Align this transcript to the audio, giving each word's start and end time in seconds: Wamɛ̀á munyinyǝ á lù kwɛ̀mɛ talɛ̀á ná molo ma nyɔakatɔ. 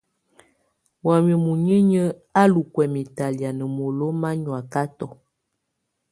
Wamɛ̀á 1.05 1.37
munyinyǝ 1.45 2.01
á 2.41 2.43
lù 2.53 2.61
kwɛ̀mɛ 2.73 3.01
talɛ̀á 3.15 3.51
ná 3.57 3.65
molo 3.77 4.07
ma 4.21 4.29
nyɔakatɔ. 4.41 5.05